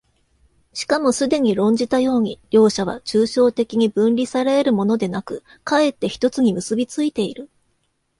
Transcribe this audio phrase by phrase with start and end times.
[0.73, 7.51] しかもすでに論じたように、両者は抽象的に分離され得るものでなく、却って一つに結び付いている。